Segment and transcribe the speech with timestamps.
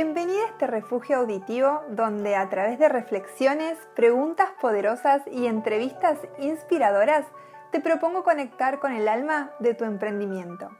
[0.00, 7.26] Bienvenida a este refugio auditivo donde a través de reflexiones, preguntas poderosas y entrevistas inspiradoras
[7.72, 10.70] te propongo conectar con el alma de tu emprendimiento.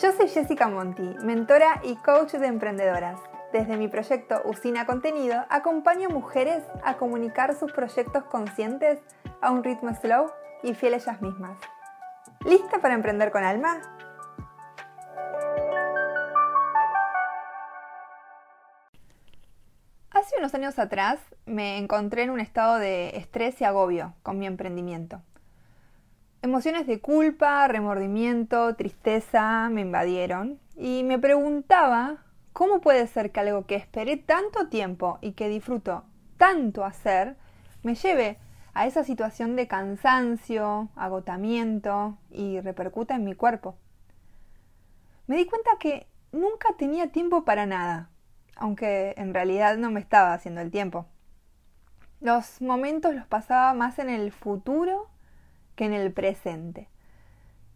[0.00, 3.20] Yo soy Jessica Monti, mentora y coach de emprendedoras.
[3.52, 9.00] Desde mi proyecto Usina Contenido acompaño mujeres a comunicar sus proyectos conscientes
[9.42, 11.58] a un ritmo slow y fiel a ellas mismas.
[12.46, 13.82] ¿Lista para emprender con alma?
[20.38, 25.20] Unos años atrás me encontré en un estado de estrés y agobio con mi emprendimiento.
[26.42, 32.18] Emociones de culpa, remordimiento, tristeza me invadieron y me preguntaba
[32.52, 36.04] cómo puede ser que algo que esperé tanto tiempo y que disfruto
[36.36, 37.36] tanto hacer
[37.82, 38.38] me lleve
[38.74, 43.76] a esa situación de cansancio, agotamiento y repercuta en mi cuerpo.
[45.26, 48.10] Me di cuenta que nunca tenía tiempo para nada,
[48.58, 51.06] aunque en realidad no me estaba haciendo el tiempo.
[52.20, 55.08] Los momentos los pasaba más en el futuro
[55.76, 56.88] que en el presente.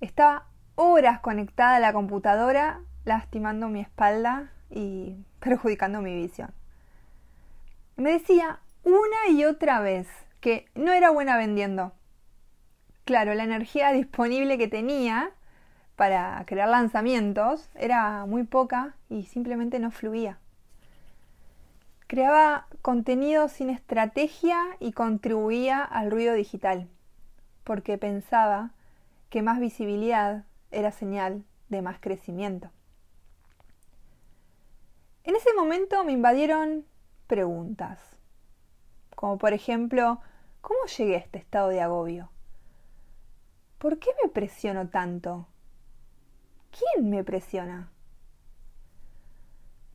[0.00, 6.52] Estaba horas conectada a la computadora, lastimando mi espalda y perjudicando mi visión.
[7.96, 10.08] Me decía una y otra vez
[10.40, 11.92] que no era buena vendiendo.
[13.04, 15.32] Claro, la energía disponible que tenía
[15.96, 20.39] para crear lanzamientos era muy poca y simplemente no fluía.
[22.10, 26.88] Creaba contenido sin estrategia y contribuía al ruido digital
[27.62, 28.72] porque pensaba
[29.28, 32.72] que más visibilidad era señal de más crecimiento.
[35.22, 36.84] En ese momento me invadieron
[37.28, 38.00] preguntas,
[39.14, 40.20] como por ejemplo,
[40.62, 42.28] ¿cómo llegué a este estado de agobio?
[43.78, 45.46] ¿Por qué me presiono tanto?
[46.76, 47.88] ¿Quién me presiona?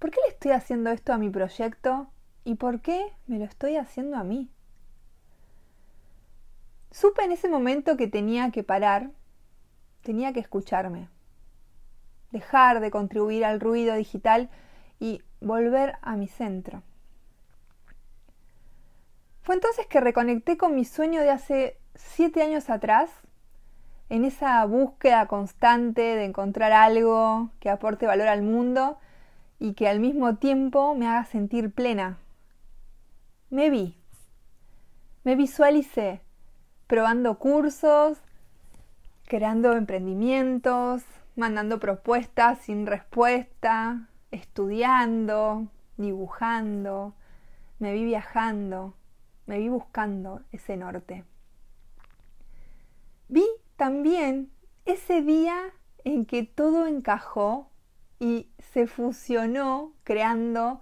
[0.00, 2.10] ¿Por qué le estoy haciendo esto a mi proyecto
[2.42, 4.50] y por qué me lo estoy haciendo a mí?
[6.90, 9.10] Supe en ese momento que tenía que parar,
[10.02, 11.10] tenía que escucharme,
[12.32, 14.48] dejar de contribuir al ruido digital
[14.98, 16.82] y volver a mi centro.
[19.42, 23.10] Fue entonces que reconecté con mi sueño de hace siete años atrás,
[24.08, 28.98] en esa búsqueda constante de encontrar algo que aporte valor al mundo
[29.60, 32.18] y que al mismo tiempo me haga sentir plena.
[33.50, 33.94] Me vi,
[35.22, 36.22] me visualicé
[36.86, 38.18] probando cursos,
[39.26, 41.04] creando emprendimientos,
[41.36, 47.14] mandando propuestas sin respuesta, estudiando, dibujando,
[47.78, 48.94] me vi viajando,
[49.46, 51.24] me vi buscando ese norte.
[53.28, 53.46] Vi
[53.76, 54.50] también
[54.84, 55.56] ese día
[56.04, 57.69] en que todo encajó
[58.20, 60.80] y se fusionó creando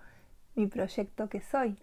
[0.55, 1.79] mi proyecto que soy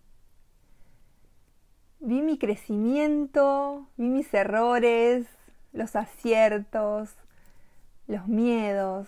[2.06, 5.26] vi mi crecimiento, vi mis errores,
[5.74, 7.16] los aciertos,
[8.06, 9.08] los miedos,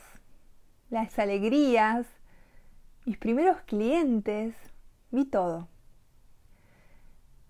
[0.89, 2.07] las alegrías,
[3.05, 4.55] mis primeros clientes,
[5.11, 5.67] vi todo.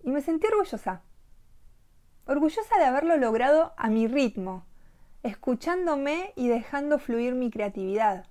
[0.02, 1.02] Y me sentí orgullosa,
[2.26, 4.66] orgullosa de haberlo logrado a mi ritmo,
[5.22, 8.26] escuchándome y dejando fluir mi creatividad.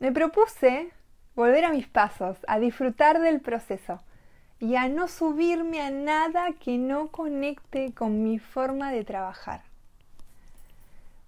[0.00, 0.90] Me propuse
[1.36, 4.00] volver a mis pasos, a disfrutar del proceso
[4.58, 9.62] y a no subirme a nada que no conecte con mi forma de trabajar.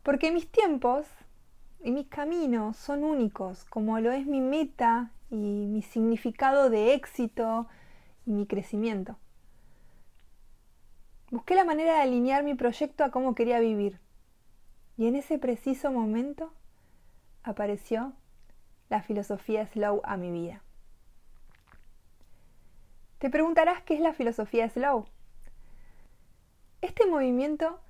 [0.03, 1.07] Porque mis tiempos
[1.85, 7.67] y mis caminos son únicos, como lo es mi meta y mi significado de éxito
[8.25, 9.19] y mi crecimiento.
[11.31, 14.01] Busqué la manera de alinear mi proyecto a cómo quería vivir.
[14.97, 16.55] Y en ese preciso momento
[17.43, 18.15] apareció
[18.93, 20.61] la filosofía slow a mi vida.
[23.17, 25.07] Te preguntarás qué es la filosofía slow.
[26.83, 27.81] Este movimiento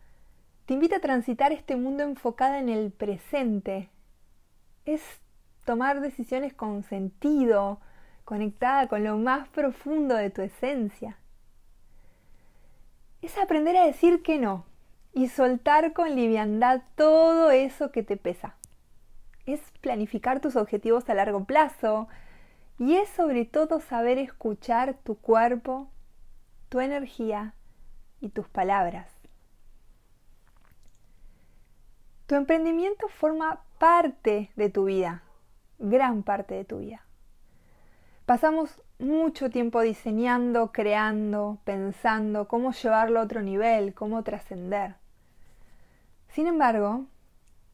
[0.64, 3.90] te invita a transitar este mundo enfocado en el presente.
[4.84, 5.02] Es
[5.64, 7.80] tomar decisiones con sentido,
[8.24, 11.18] conectada con lo más profundo de tu esencia.
[13.22, 14.66] Es aprender a decir que no
[15.12, 18.54] y soltar con liviandad todo eso que te pesa.
[19.46, 22.08] Es planificar tus objetivos a largo plazo,
[22.78, 25.88] y es sobre todo saber escuchar tu cuerpo,
[26.68, 27.54] tu energía
[28.20, 29.08] y tus palabras.
[32.26, 35.22] Tu emprendimiento forma parte de tu vida,
[35.78, 37.04] gran parte de tu vida.
[38.26, 44.94] Pasamos mucho tiempo diseñando, creando, pensando cómo llevarlo a otro nivel, cómo trascender.
[46.28, 47.04] Sin embargo,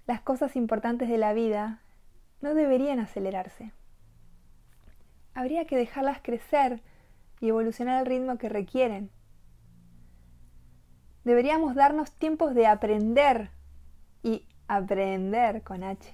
[0.09, 1.81] las cosas importantes de la vida
[2.41, 3.73] no deberían acelerarse
[5.39, 6.83] habría que dejarlas crecer
[7.39, 9.09] y evolucionar al ritmo que requieren.
[11.23, 13.51] Deberíamos darnos tiempos de aprender
[14.25, 16.13] y aprender con H.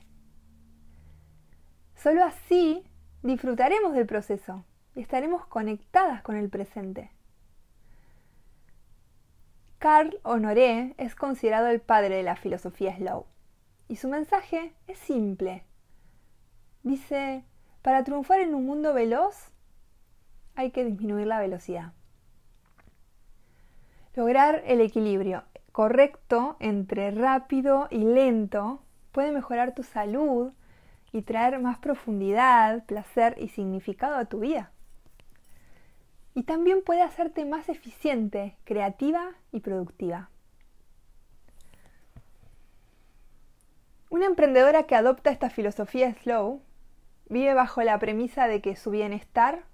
[1.94, 2.84] Solo así
[3.22, 7.10] disfrutaremos del proceso y estaremos conectadas con el presente.
[9.78, 13.24] Carl Honoré es considerado el padre de la filosofía slow
[13.94, 15.62] y su mensaje es simple.
[16.82, 17.44] Dice,
[17.80, 19.52] para triunfar en un mundo veloz
[20.56, 21.92] hay que disminuir la velocidad.
[24.16, 28.82] Lograr el equilibrio correcto entre rápido y lento
[29.12, 30.50] puede mejorar tu salud
[31.12, 34.72] y traer más profundidad, placer y significado a tu vida.
[36.34, 40.30] Y también puede hacerte más eficiente, creativa y productiva.
[44.14, 46.62] Una emprendedora que adopta esta filosofía slow
[47.28, 49.64] vive bajo la premisa de que su bienestar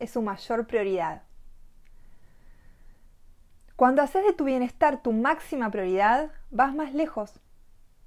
[0.00, 1.22] es su mayor prioridad.
[3.76, 7.38] Cuando haces de tu bienestar tu máxima prioridad, vas más lejos,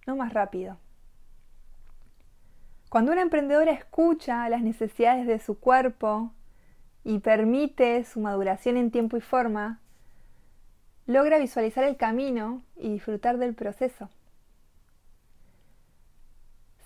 [0.06, 0.78] no más rápido.
[2.90, 6.34] Cuando una emprendedora escucha las necesidades de su cuerpo
[7.06, 9.80] y permite su maduración en tiempo y forma,
[11.06, 14.10] logra visualizar el camino y disfrutar del proceso.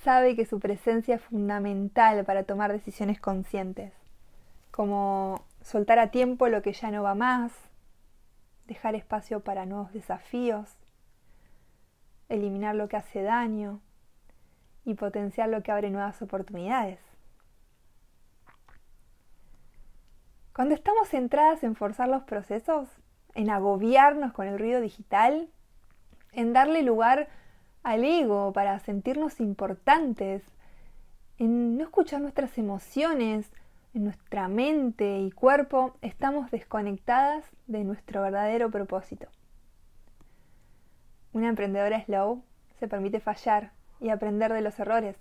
[0.03, 3.93] Sabe que su presencia es fundamental para tomar decisiones conscientes,
[4.71, 7.51] como soltar a tiempo lo que ya no va más,
[8.65, 10.75] dejar espacio para nuevos desafíos,
[12.29, 13.79] eliminar lo que hace daño
[14.85, 16.99] y potenciar lo que abre nuevas oportunidades.
[20.55, 22.89] Cuando estamos centradas en forzar los procesos,
[23.35, 25.47] en agobiarnos con el ruido digital,
[26.31, 27.29] en darle lugar
[27.83, 30.43] al ego para sentirnos importantes,
[31.37, 33.51] en no escuchar nuestras emociones,
[33.93, 39.27] en nuestra mente y cuerpo estamos desconectadas de nuestro verdadero propósito.
[41.33, 42.43] Una emprendedora slow
[42.79, 45.17] se permite fallar y aprender de los errores.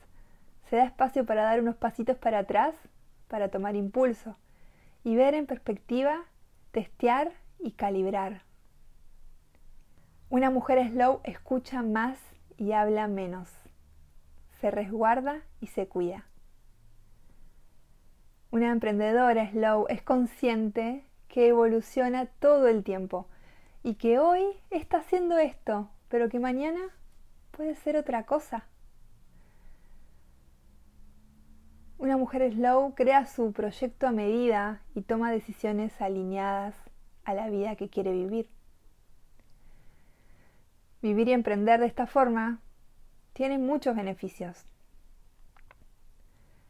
[0.69, 2.75] Se da espacio para dar unos pasitos para atrás,
[3.29, 4.37] para tomar impulso
[5.05, 6.25] y ver en perspectiva,
[6.71, 8.43] testear y calibrar.
[10.29, 12.19] Una mujer slow escucha más
[12.61, 13.49] y habla menos.
[14.61, 16.27] Se resguarda y se cuida.
[18.51, 23.27] Una emprendedora slow es consciente que evoluciona todo el tiempo
[23.83, 26.81] y que hoy está haciendo esto, pero que mañana
[27.51, 28.67] puede ser otra cosa.
[31.97, 36.75] Una mujer slow crea su proyecto a medida y toma decisiones alineadas
[37.25, 38.51] a la vida que quiere vivir.
[41.03, 42.61] Vivir y emprender de esta forma
[43.33, 44.67] tiene muchos beneficios.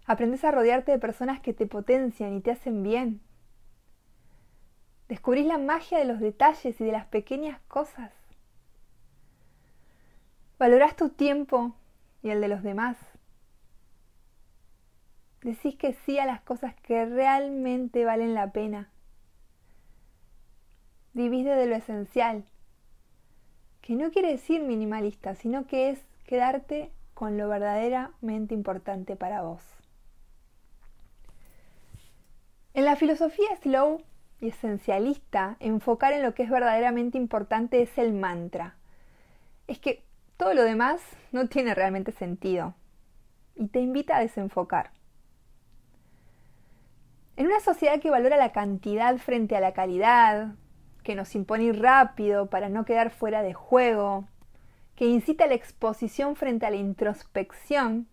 [0.07, 3.21] Aprendes a rodearte de personas que te potencian y te hacen bien.
[5.09, 8.13] Descubrís la magia de los detalles y de las pequeñas cosas.
[10.59, 11.75] Valorás tu tiempo
[12.23, 12.97] y el de los demás.
[15.43, 18.91] Decís que sí a las cosas que realmente valen la pena.
[21.15, 22.45] Vivís desde lo esencial,
[23.81, 29.63] que no quiere decir minimalista, sino que es quedarte con lo verdaderamente importante para vos.
[32.73, 34.03] En la filosofía slow
[34.41, 38.77] y esencialista, enfocar en lo que es verdaderamente importante es el mantra.
[39.67, 40.05] Es que
[40.37, 41.01] todo lo demás
[41.33, 42.75] no tiene realmente sentido
[43.55, 44.93] y te invita a desenfocar.
[47.37, 50.55] En una sociedad que valora la cantidad frente a la calidad,
[51.01, 54.27] que nos impone rápido para no quedar fuera de juego,
[54.97, 58.07] que incita a la exposición frente a la introspección,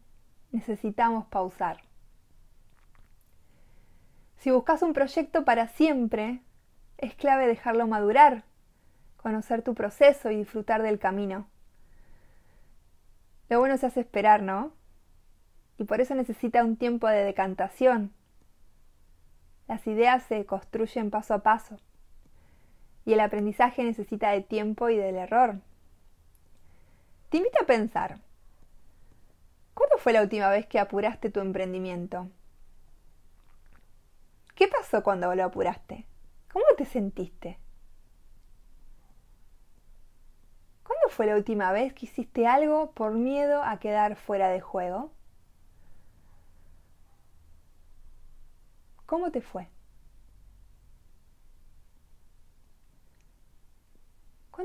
[0.51, 1.82] necesitamos pausar.
[4.38, 6.41] Si buscas un proyecto para siempre,
[6.98, 8.44] es clave dejarlo madurar,
[9.17, 11.48] conocer tu proceso y disfrutar del camino.
[13.50, 14.72] Lo bueno se hace esperar, ¿no?
[15.77, 18.13] Y por eso necesita un tiempo de decantación.
[19.67, 21.77] Las ideas se construyen paso a paso.
[23.07, 25.61] Y el aprendizaje necesita de tiempo y del error.
[27.29, 28.19] Te invito a pensar,
[29.73, 32.29] ¿cuándo fue la última vez que apuraste tu emprendimiento?
[34.55, 36.05] ¿Qué pasó cuando lo apuraste?
[36.51, 37.57] ¿Cómo te sentiste?
[40.83, 45.13] ¿Cuándo fue la última vez que hiciste algo por miedo a quedar fuera de juego?
[49.05, 49.69] ¿Cómo te fue?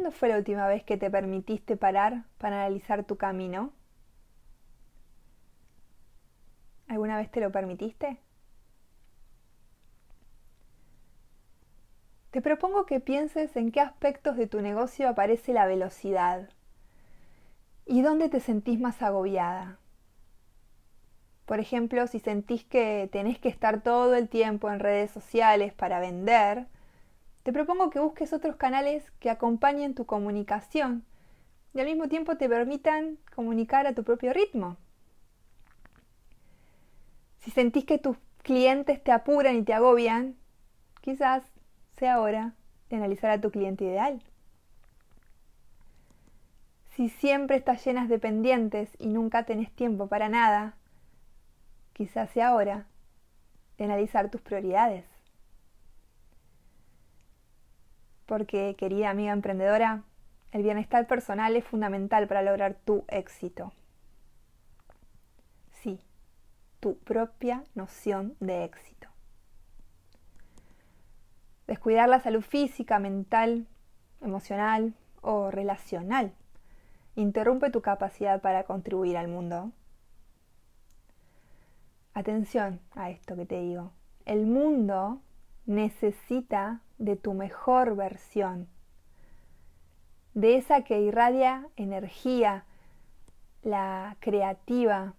[0.03, 3.71] ¿Cuándo fue la última vez que te permitiste parar para analizar tu camino?
[6.89, 8.19] ¿Alguna vez te lo permitiste?
[12.33, 16.49] Te propongo que pienses en qué aspectos de tu negocio aparece la velocidad
[17.87, 19.79] y dónde te sentís más agobiada.
[21.47, 26.01] Por ejemplo, si sentís que tenés que estar todo el tiempo en redes sociales para
[26.01, 26.67] vender,
[27.43, 31.05] te propongo que busques otros canales que acompañen tu comunicación
[31.75, 34.77] y al mismo tiempo te permitan comunicar a tu propio ritmo.
[37.41, 40.37] Si sentís que tus clientes te apuran y te agobian,
[41.01, 41.43] quizás
[41.97, 42.55] sea hora
[42.89, 44.23] de analizar a tu cliente ideal.
[46.91, 50.77] Si siempre estás llenas de pendientes y nunca tenés tiempo para nada,
[51.95, 52.87] quizás sea hora
[53.79, 55.12] de analizar tus prioridades.
[58.27, 60.03] Porque, querida amiga emprendedora,
[60.53, 63.73] el bienestar personal es fundamental para lograr tu éxito.
[65.71, 66.01] Sí,
[66.81, 69.09] tu propia noción de éxito.
[71.67, 73.67] Descuidar la salud física, mental,
[74.21, 76.33] emocional o relacional
[77.15, 79.73] interrumpe tu capacidad para contribuir al mundo.
[82.15, 83.93] Atención a esto que te digo.
[84.25, 85.21] El mundo
[85.67, 88.69] necesita de tu mejor versión,
[90.35, 92.65] de esa que irradia energía,
[93.65, 95.15] la creativa,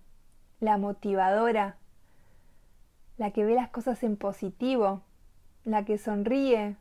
[0.62, 1.76] la motivadora,
[3.18, 5.02] la que ve las cosas en positivo,
[5.66, 6.78] la que sonríe,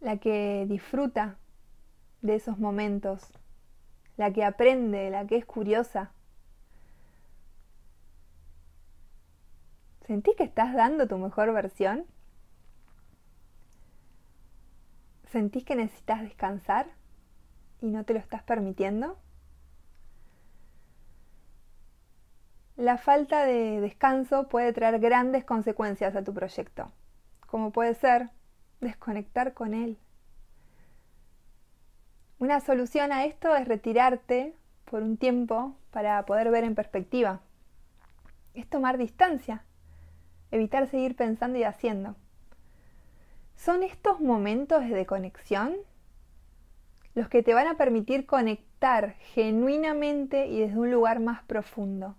[0.00, 1.36] la que disfruta
[2.20, 3.22] de esos momentos,
[4.16, 6.10] la que aprende, la que es curiosa.
[10.04, 12.06] ¿Sentís que estás dando tu mejor versión?
[15.32, 16.86] ¿Sentís que necesitas descansar
[17.80, 19.16] y no te lo estás permitiendo?
[22.76, 26.92] La falta de descanso puede traer grandes consecuencias a tu proyecto,
[27.46, 28.28] como puede ser
[28.82, 29.98] desconectar con él.
[32.38, 37.40] Una solución a esto es retirarte por un tiempo para poder ver en perspectiva.
[38.52, 39.64] Es tomar distancia
[40.50, 42.14] evitar seguir pensando y haciendo.
[43.64, 45.76] Son estos momentos de conexión
[47.14, 52.16] los que te van a permitir conectar genuinamente y desde un lugar más profundo.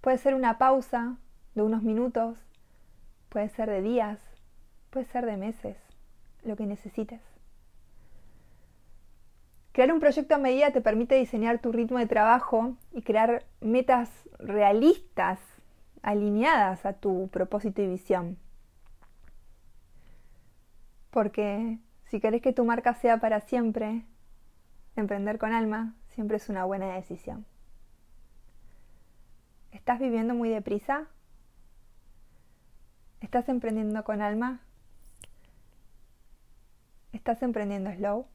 [0.00, 1.18] Puede ser una pausa
[1.54, 2.38] de unos minutos,
[3.28, 4.18] puede ser de días,
[4.88, 5.76] puede ser de meses,
[6.42, 7.20] lo que necesites.
[9.72, 14.10] Crear un proyecto a medida te permite diseñar tu ritmo de trabajo y crear metas
[14.38, 15.38] realistas
[16.00, 18.38] alineadas a tu propósito y visión.
[21.10, 24.04] Porque si querés que tu marca sea para siempre,
[24.96, 27.46] emprender con alma siempre es una buena decisión.
[29.72, 31.06] ¿Estás viviendo muy deprisa?
[33.20, 34.60] ¿Estás emprendiendo con alma?
[37.12, 38.26] ¿Estás emprendiendo slow?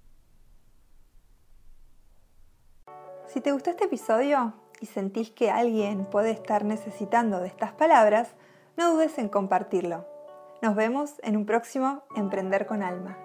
[3.27, 8.35] Si te gustó este episodio, y sentís que alguien puede estar necesitando de estas palabras,
[8.77, 10.14] no dudes en compartirlo.
[10.61, 13.24] Nos vemos en un próximo Emprender con Alma.